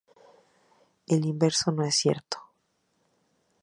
El 1.05 1.25
inverso 1.27 1.71
no 1.71 1.83
es 1.85 1.93
cierto. 1.93 2.39